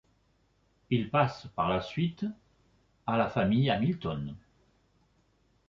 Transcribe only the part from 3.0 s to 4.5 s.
à la famille Hamilton.